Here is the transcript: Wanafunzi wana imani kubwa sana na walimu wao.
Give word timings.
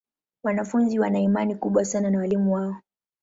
Wanafunzi 0.43 0.99
wana 0.99 1.19
imani 1.19 1.55
kubwa 1.55 1.85
sana 1.85 2.09
na 2.09 2.17
walimu 2.19 2.53
wao. 2.53 2.75